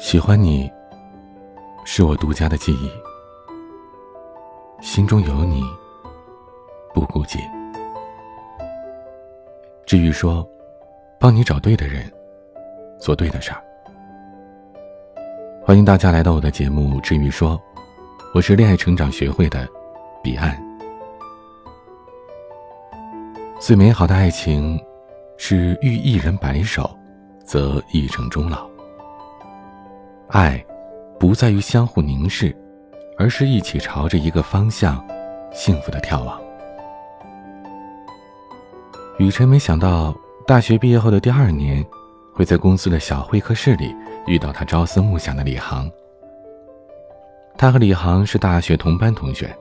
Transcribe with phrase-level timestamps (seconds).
[0.00, 0.68] 喜欢你，
[1.84, 2.90] 是我独家的记忆。
[4.80, 5.62] 心中有你，
[6.94, 7.38] 不孤寂。
[9.84, 10.48] 至于说，
[11.18, 12.10] 帮你找对的人，
[12.98, 13.62] 做对的事儿。
[15.62, 17.50] 欢迎大家来到我的节目《至于说》，
[18.34, 19.68] 我是恋爱成长学会的
[20.22, 20.58] 彼岸。
[23.60, 24.80] 最美好的爱情，
[25.36, 26.90] 是遇一人白首，
[27.44, 28.66] 则一生终老。
[30.32, 30.64] 爱，
[31.18, 32.56] 不在于相互凝视，
[33.18, 35.04] 而是一起朝着一个方向，
[35.52, 36.40] 幸福的眺望。
[39.18, 40.14] 雨辰没想到，
[40.46, 41.84] 大学毕业后的第二年，
[42.32, 43.92] 会在公司的小会客室里
[44.24, 45.90] 遇到他朝思暮想的李航。
[47.58, 49.52] 他和李航是大学同班同学，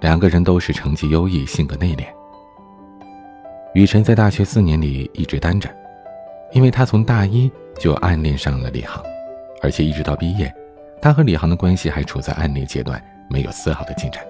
[0.00, 2.04] 两个人都是成绩优异、性格内敛。
[3.74, 5.70] 雨辰在大学四年里一直单着，
[6.50, 9.00] 因为他从大一就暗恋上了李航，
[9.60, 10.52] 而且一直到毕业，
[11.00, 14.24] 他和李航的关系还处在暗恋阶段，没有丝毫的进展。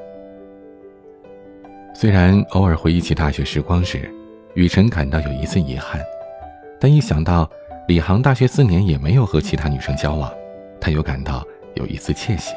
[1.94, 4.10] 虽然偶尔回忆起大学时光时，
[4.54, 6.00] 雨辰感到有一丝遗憾，
[6.80, 7.48] 但一想到
[7.88, 10.32] 李航大学四年也没有和其他女生交往，
[10.80, 11.44] 他又感到
[11.74, 12.54] 有一丝窃喜。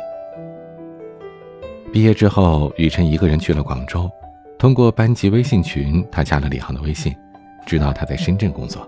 [1.92, 4.10] 毕业之后，雨辰一个人去了广州。
[4.58, 7.14] 通过班级微信群，他加了李航的微信，
[7.66, 8.88] 知道他在深圳工作。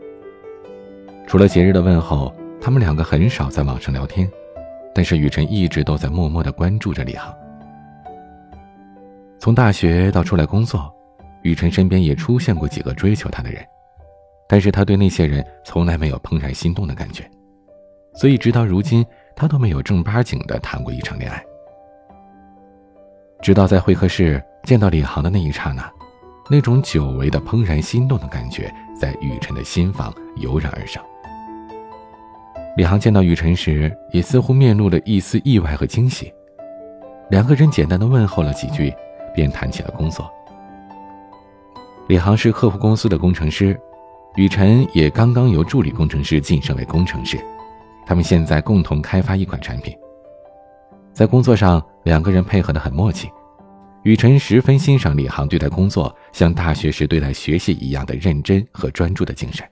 [1.27, 2.33] 除了节日的问候，
[2.65, 4.27] 他们两个很少在网上聊天，
[4.91, 7.31] 但是雨辰一直都在默默的关注着李航。
[9.37, 10.91] 从大学到出来工作，
[11.43, 13.63] 雨辰身边也出现过几个追求他的人，
[14.49, 17.29] 但是他对那些人从来没有怦然心动的感觉，
[18.15, 19.05] 所以直到如今，
[19.35, 21.45] 他都没有正八经的谈过一场恋爱。
[23.43, 24.43] 直到在会客室。
[24.63, 25.87] 见到李航的那一刹那，
[26.49, 30.99] 那种久违的怦然心动的感觉在雨辰的心房油然而生。
[32.75, 36.33] 李航见到雨辰时，也似乎面露了一丝意外和惊喜。
[37.29, 38.93] 两个人简单的问候了几句，
[39.33, 40.29] 便谈起了工作。
[42.07, 43.79] 李航是客户公司的工程师，
[44.35, 47.39] 雨辰也刚刚由助理工程师晋升为工程师，
[48.05, 49.95] 他们现在共同开发一款产品。
[51.13, 53.29] 在工作上，两个人配合的很默契。
[54.03, 59.65] 雨辰十分欣赏李航对待工作像大学时对待学习一样的认真和专注的精神。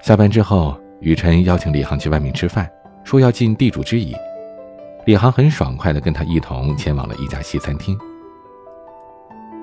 [0.00, 2.66] 下班之后，雨辰邀请李航去外面吃饭，
[3.04, 4.16] 说要尽地主之谊。
[5.04, 7.94] 李航很爽快地跟他一同前往了一家西餐厅。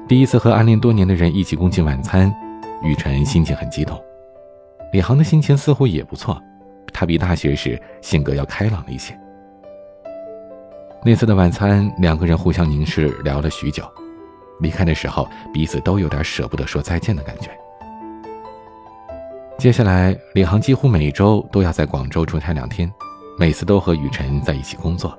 [0.08, 2.32] 第一次和暗恋多年的人一起共进晚餐，
[2.84, 4.00] 雨辰心情很激动。
[4.94, 6.40] 李航的心情似乎也不错，
[6.94, 9.20] 他比大学时性格要开朗了一些。
[11.04, 13.84] 那次的晚餐，两个人互相凝视，聊了许久。
[14.60, 17.50] 离开的时候，彼此都有点舍不得说再见的感觉。
[19.62, 22.92] 接下来，李航几乎每周都要在广州出差两天，
[23.38, 25.16] 每次都和雨辰在一起工作。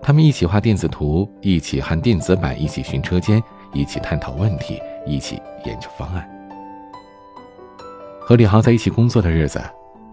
[0.00, 3.42] 他们一起画电子图，一起焊电子板，一起巡车间，
[3.72, 6.24] 一起探讨问题，一起研究方案。
[8.20, 9.60] 和李航在一起工作的日子，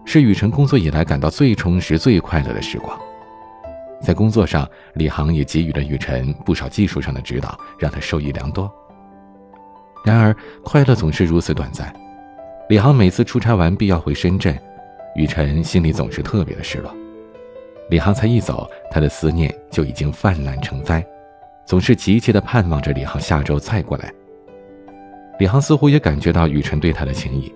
[0.04, 2.98] 是雨辰工作以来感到最充实、最快乐的时光。
[4.00, 8.68] 在工作上，李航也给予了雨辰不少技术上的指导，让他受益良多。
[10.04, 11.94] 然而，快乐总是如此短暂。
[12.68, 14.58] 李航每次出差完必要回深圳，
[15.14, 16.92] 雨辰心里总是特别的失落。
[17.90, 21.04] 李航才一走，他的思念就已经泛滥成灾，
[21.64, 24.12] 总是急切地盼望着李航下周再过来。
[25.38, 27.54] 李航似乎也感觉到雨辰对他的情谊，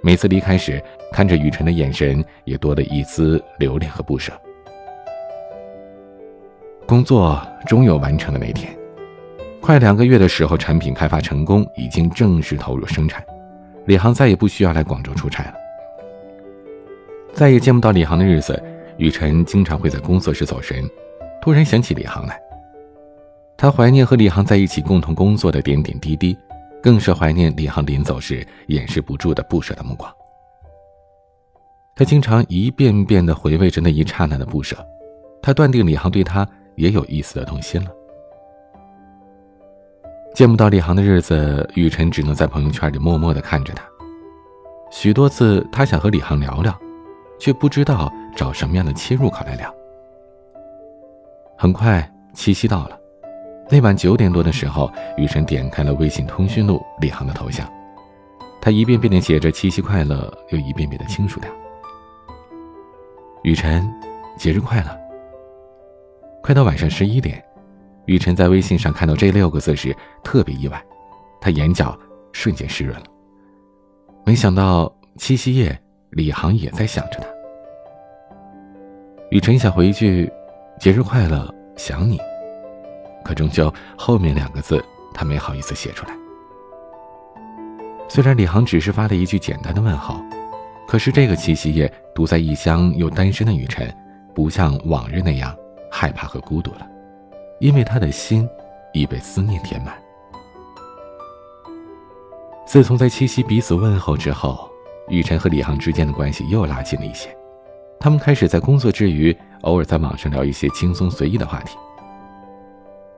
[0.00, 0.80] 每次离开时，
[1.10, 4.32] 看着雨辰的眼神也多了一丝留恋和不舍。
[6.86, 8.72] 工作终有完成的那天，
[9.60, 13.24] 快两个月的时候，产品开发成功，已经正式投入生产。
[13.86, 15.54] 李航再也不需要来广州出差了。
[17.32, 18.62] 再也见不到李航的日子，
[18.96, 20.88] 雨辰经常会在工作时走神，
[21.40, 22.40] 突然想起李航来。
[23.56, 26.36] 他怀念和李航在一起共同工作的点点滴滴，
[26.82, 30.12] 更是怀念李航临走时掩饰不住的不舍的目光。
[31.94, 34.76] 他经常一遍遍地回味着那一刹那的不舍，
[35.42, 36.48] 他断定李航对他。
[36.74, 37.90] 也有一丝的动心了。
[40.34, 43.84] 见不到李航的日子，雨辰只能在朋友圈里默默的看着他。
[44.90, 46.74] 许多次，他想和李航聊聊，
[47.38, 49.72] 却不知道找什么样的切入口来聊。
[51.56, 52.98] 很快，七夕到了。
[53.68, 57.70] 那晚九点多的时候，雨辰点开了微信通讯录李航的头像，
[58.60, 61.50] 他一遍遍的写着“七夕快乐”，又一遍遍的清楚掉。
[63.42, 63.86] 雨辰，
[64.38, 64.98] 节日快乐。
[66.42, 67.42] 快到晚上十一点，
[68.06, 70.82] 雨辰在微信上看到这六个字时特别意外，
[71.40, 71.98] 他眼角
[72.32, 73.06] 瞬间湿润了。
[74.24, 77.26] 没想到七夕夜，李航也在想着他。
[79.30, 80.30] 雨辰想回一句
[80.78, 82.20] “节日快乐，想你”，
[83.24, 84.84] 可终究后面两个字
[85.14, 86.14] 他没好意思写出来。
[88.08, 90.20] 虽然李航只是发了一句简单的问候，
[90.86, 93.90] 可是这个七夕夜独在异乡又单身的雨辰，
[94.34, 95.56] 不像往日那样
[95.90, 96.86] 害怕和孤独了，
[97.62, 98.48] 因为他的心
[98.92, 99.94] 已被思念填满。
[102.66, 104.68] 自从在七夕彼此问候之后，
[105.08, 107.28] 雨辰和李航之间的关系又拉近了一些。
[108.00, 111.78] 他们开始在工作之余，偶尔在网上聊一些轻松随意的话题。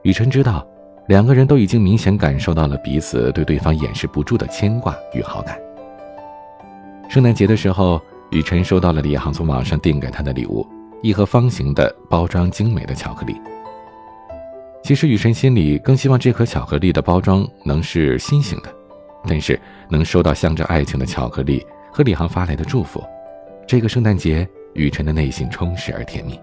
[0.03, 0.67] 雨辰知道，
[1.07, 5.59] 两个人都已经明显感受到了彼此对对方掩饰不住的牵挂与好感。
[7.09, 7.99] 圣诞节的时候，
[8.31, 10.67] 雨辰收到了李航从网上订给他的礼物——
[11.03, 13.41] 一盒方形的、包装精美的巧克力。
[14.85, 18.69] 其实，雨辰心里更希望这盒巧克力的包装能是心形的，
[19.27, 19.59] 但是
[19.89, 23.03] 能收到象征爱情的巧克力和李航发来的祝福，
[23.67, 24.47] 这个圣诞节。
[24.75, 26.37] 雨辰的内心充实而甜蜜。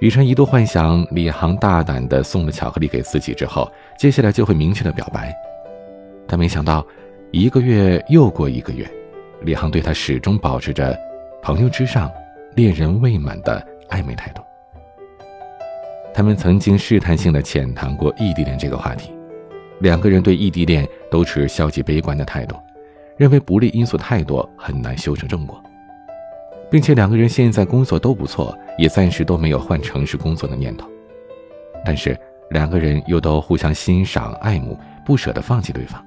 [0.00, 5.32] 雨辰一度幻想李航大胆地送了巧克力给自己之后，接下来就会明确的表白，
[6.26, 6.84] 但没想到，
[7.30, 8.84] 一个月又过一个月，
[9.42, 10.98] 李航对他始终保持着
[11.40, 12.10] 朋友之上、
[12.56, 14.42] 恋人未满的暧昧态度。
[16.14, 19.12] 他们曾经试探性的浅谈过异地恋这个话题，
[19.80, 22.56] 两个人对异地恋都持消极悲观的态度，
[23.16, 25.62] 认为不利因素太多，很难修成正果。
[26.70, 30.86] 并且两个人现在工作都不错，也暂时都没有换城市工作的念头。
[31.84, 32.18] 但是
[32.50, 36.04] 两个人又都互相欣赏、爱慕，不舍得放弃对方，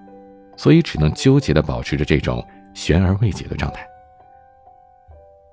[0.56, 2.46] 所以只能纠结的保持着这种
[2.76, 3.84] 悬而未决的状态。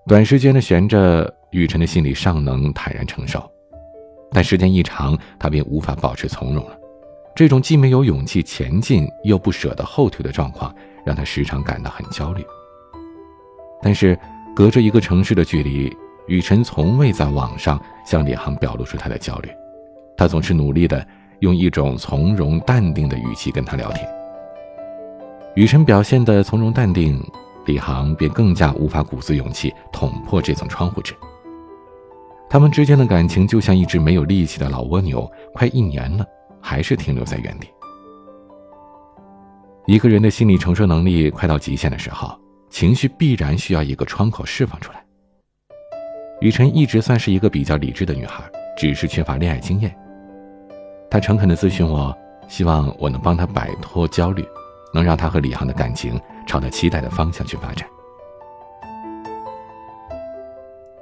[0.07, 3.51] 短时间的悬着，雨辰的心里尚能坦然承受，
[4.33, 6.79] 但时间一长，他便无法保持从容了。
[7.35, 12.45] 这种既没有勇气前进，又不舍得后退的状况，让他时常感到很焦虑。
[13.83, 14.19] 但是。
[14.57, 15.97] 隔着一个城市的距离，
[16.27, 19.49] 雨辰从未在网上向李航表露出他的焦虑，
[20.17, 21.07] 他总是努力的
[21.39, 24.05] 用一种从容淡定的语气跟他聊天。
[25.55, 27.25] 雨辰表现的从容淡定，
[27.67, 31.15] 李航便更加无法鼓足勇气捅破这层窗户纸。
[32.51, 36.27] 他们之间的感情就像一只没有力气的老蜗牛，快一年了，
[36.61, 37.69] 还是停留在原地。
[39.87, 42.39] 一个人的心理承受能力快到极限的时候。
[42.71, 45.03] 情绪必然需要一个窗口释放出来。
[46.43, 48.45] 雨辰一直算是一个比较理智的女孩，
[48.77, 49.97] 只是缺乏恋爱经验。
[51.11, 52.15] 她诚恳地咨询我，
[52.47, 54.47] 希望我能帮她摆脱焦虑，
[54.93, 57.89] 能让她和李航的感情朝她期待的方向去发展。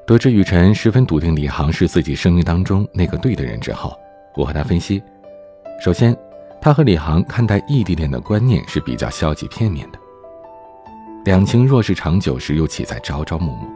[0.06, 3.93] 得知雨辰十分笃定李航是自己生命当中那个对的人之后，
[4.37, 5.03] 我和他分析：
[5.81, 6.17] 首先，
[6.61, 9.99] 他和李航看待异地恋的观念是比较消极片面的。
[11.25, 13.67] 两情若是长久时，又岂在朝朝暮暮？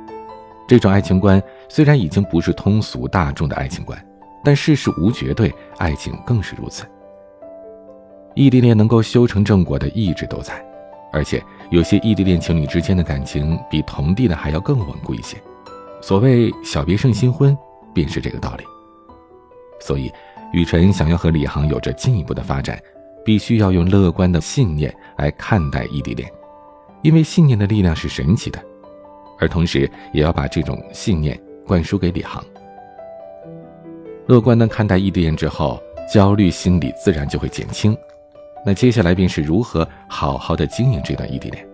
[0.68, 4.00] 这种爱情观虽然已经不是通俗大众的爱情观，
[4.44, 6.84] 但世事无绝对，爱情更是如此。
[8.36, 10.64] 异地恋能够修成正果的意志都在，
[11.12, 15.36] 而且有些异地恋情侣之间的感情比同地的还要更稳固一些。
[16.00, 17.56] 所谓“小别胜新婚”，
[17.94, 18.64] 便是这个道理。
[19.80, 20.10] 所以，
[20.52, 22.80] 雨辰想要和李航有着进一步的发展，
[23.24, 26.30] 必须要用乐观的信念来看待异地恋。
[27.02, 28.62] 因为信念的力量是神奇的，
[29.38, 32.44] 而同时也要把这种信念灌输给李航。
[34.26, 37.96] 乐观的看待异地恋之后，焦虑心理自然就会减轻。
[38.66, 41.66] 那接下来便是如何好好的经营这段异地恋。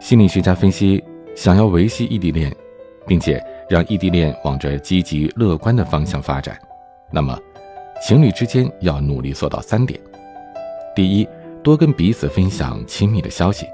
[0.00, 1.02] 心理学家分析，
[1.36, 2.52] 想要维系异地恋，
[3.06, 6.58] 并且让异地恋往着积极乐观的方向发展，
[7.10, 7.38] 那么
[8.02, 9.98] 情侣之间要努力做到三点：
[10.94, 11.28] 第一，
[11.62, 13.66] 多跟彼此分享亲密的消息。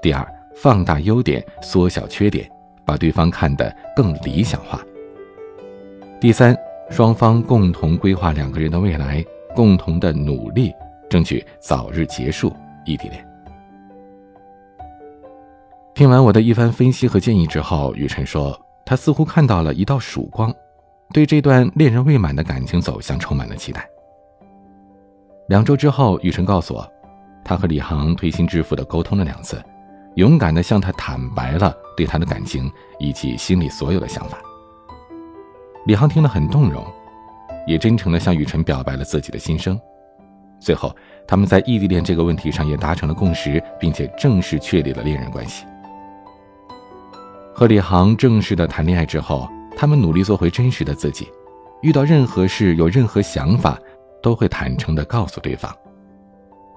[0.00, 2.48] 第二，放大优点，缩小缺点，
[2.84, 4.80] 把对方看得更理想化。
[6.20, 6.56] 第三，
[6.88, 9.24] 双方共同规划两个人的未来，
[9.54, 10.72] 共同的努力，
[11.10, 13.25] 争取早日结束异地恋。
[15.96, 20.54] 听完我的一番分析和建议之后，雨辰说，他似乎看到了一道曙光，
[21.10, 23.88] 对这段恋人未满的感情走向充满了期待。
[25.48, 26.86] 两周之后，雨辰告诉我，
[27.42, 29.58] 他和李航推心置腹的沟通了两次。
[30.16, 34.36] 勇敢地向他坦白了对他的感情以及心里所有的想法。
[35.86, 36.84] 李航听了很动容，
[37.66, 39.80] 也真诚地向雨辰表白了自己的心声。
[40.60, 40.94] 最后，
[41.26, 45.64] 他们在异地恋这个问题上也达成了共识，并且正式确立了恋人关系。
[47.58, 51.26] 和李航正式的谈恋爱之后，他们努力做回真实的自己，
[51.80, 53.78] 遇到任何事、有任何想法，
[54.22, 55.74] 都会坦诚的告诉对方，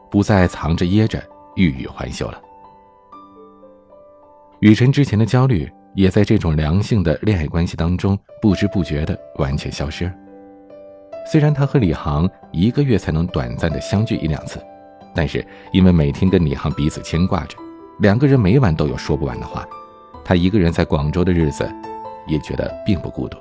[0.09, 1.21] 不再藏着掖着，
[1.57, 2.41] 欲语还休了。
[4.61, 10.09] 雨辰之前的焦虑也在这种良性的恋爱关系当中不知不觉的完全消失。
[11.29, 14.63] 虽然他和李航一个月才能短暂的相聚一两次，
[15.13, 17.57] 但是因为每天跟李航彼此牵挂着，
[17.99, 19.67] 两个人每晚都有说不完的话。
[20.23, 21.69] 他一个人在广州的日子，
[22.27, 23.37] 也觉得并不孤独。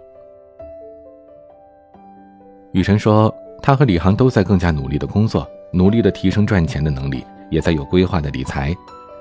[2.72, 8.74] 雨辰说，他和李航都在更加努力的工作，努力的提升赚钱的能力，也在有规划的理财。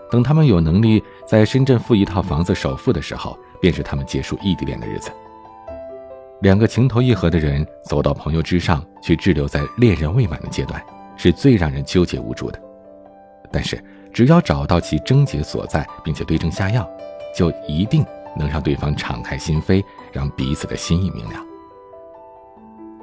[0.09, 5.11] 等他们有能力在深圳付一套房子首付的时候，便是他们结束异地恋的日子。
[6.41, 10.81] 两个情投意合的人走到朋友之上，却滞留在恋人未满的阶段，
[11.15, 12.61] 是最让人纠结无助的。
[13.51, 13.83] 但是，
[14.13, 16.87] 只要找到其症结所在，并且对症下药，
[17.37, 18.03] 就一定
[18.35, 21.39] 能让对方敞开心扉，让彼此的心意明了。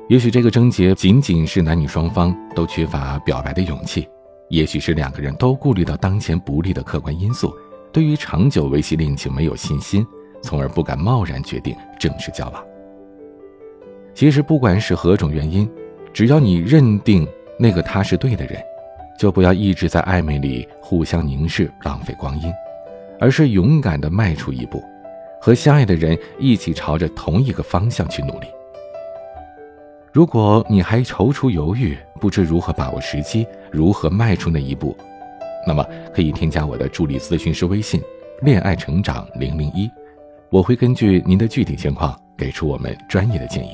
[0.08, 4.08] 也许这个症结仅仅是男女双方都缺乏表白的勇气，
[4.48, 7.54] 也许是两个人都顾虑到当前不利的客观因素，
[7.92, 10.04] 对于长久维系恋情没有信心，
[10.42, 12.60] 从而不敢贸然决定正式交往。
[14.14, 15.70] 其实不管是何种原因，
[16.12, 17.24] 只要你认定
[17.56, 18.60] 那个他是对的人，
[19.16, 22.52] 就不要一直在暧昧里互相凝视，浪费光阴，
[23.20, 24.82] 而是勇敢地迈出一步，
[25.40, 28.46] 和相爱的人一起朝着同一个方向去努力。
[30.12, 34.96] 如果你还踌躇犹豫，不知如何把握时机，如何迈出那一步，
[35.66, 38.00] 那么可以添加我的助理咨询师微信
[38.42, 39.90] “恋爱成长零零一”，
[40.50, 43.72] 我会根据您的具体情况给出我们专业的建议，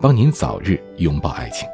[0.00, 1.68] 帮您早日拥抱爱情。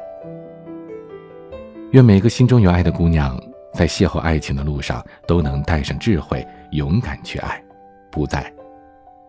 [1.91, 3.39] 愿每个心中有爱的姑娘，
[3.73, 7.63] 在邂逅爱情的路上都能带上智慧，勇敢去爱，
[8.11, 8.51] 不再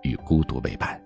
[0.00, 0.98] 与孤独为伴。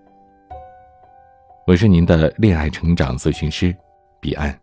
[1.67, 3.75] 我是您的恋爱成长咨询师，
[4.21, 4.57] 彼岸。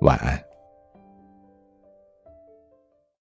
[0.00, 0.51] 晚安。